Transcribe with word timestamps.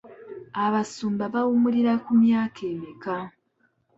Abasumba 0.65 1.23
bawummulira 1.33 1.93
ku 2.03 2.11
myaka 2.23 2.59
emeka? 2.71 3.15